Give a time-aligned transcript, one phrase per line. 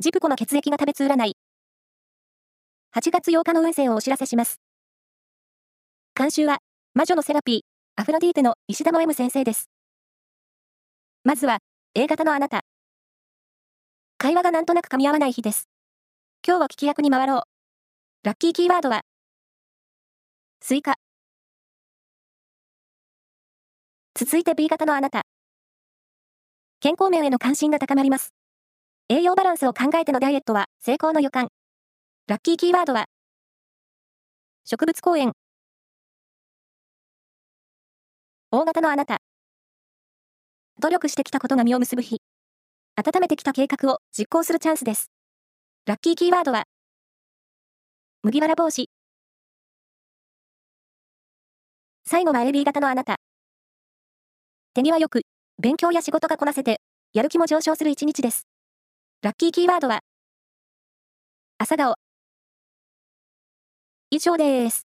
[0.00, 1.36] ジプコの血液が食べつ占い。
[2.94, 4.60] 8月8日の運勢をお知らせします。
[6.14, 6.58] 監修は、
[6.94, 7.60] 魔女のセラピー、
[8.00, 9.68] アフロディーテの石田も M 先生です。
[11.24, 11.58] まずは、
[11.96, 12.60] A 型のあなた。
[14.18, 15.68] 会話がなんとなく噛み合わない日です。
[16.46, 17.42] 今日は聞き役に回ろう。
[18.22, 19.00] ラッキーキーワードは、
[20.60, 20.94] スイカ。
[24.14, 25.22] 続いて B 型のあなた。
[26.78, 28.37] 健康面への関心が高まります。
[29.10, 31.48] 栄養バランスを考えてのダイエットは成功の予感。
[32.26, 33.06] ラッキーキーワードは、
[34.66, 35.32] 植物公園。
[38.50, 39.22] 大型のあなた。
[40.80, 42.20] 努力してきたことが実を結ぶ日。
[42.96, 45.10] 温めてきた計画を実行するチャンスです。
[45.86, 46.64] ラッキーキーワードは、
[48.22, 48.90] 麦わら帽子。
[52.04, 53.16] 最後は AB 型のあなた。
[54.74, 55.22] 手際よく、
[55.58, 56.82] 勉強や仕事がこなせて、
[57.14, 58.57] やる気も上昇する一日です。
[59.22, 60.00] ラッキーキーワードは、
[61.58, 61.94] 朝顔。
[64.10, 64.87] 以上です。